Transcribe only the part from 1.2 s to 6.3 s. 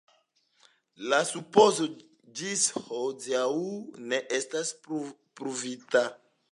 supozo ĝis hodiaŭ ne estas pruvita.